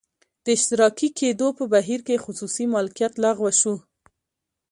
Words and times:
د 0.43 0.45
اشتراکي 0.57 1.07
کېدو 1.19 1.47
په 1.57 1.63
بهیر 1.73 1.99
کې 2.07 2.23
خصوصي 2.25 2.65
مالکیت 2.73 3.13
لغوه 3.23 3.51
شو 3.59 3.75